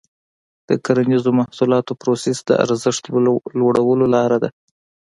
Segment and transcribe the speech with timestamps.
[0.69, 3.03] د کرنیزو محصولاتو پروسس د ارزښت
[3.59, 4.49] لوړولو لاره ده.